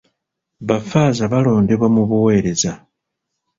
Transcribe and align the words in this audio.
Baffaaza 0.67 1.23
balondebwa 1.33 1.87
mu 1.95 2.01
buweereza. 2.09 2.71